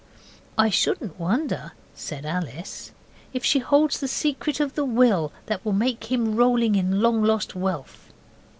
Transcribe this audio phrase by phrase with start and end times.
[0.57, 2.91] 'I shouldn't wonder,' said Alice,
[3.33, 7.23] 'if she holds the secret of the will that will make him rolling in long
[7.23, 8.11] lost wealth.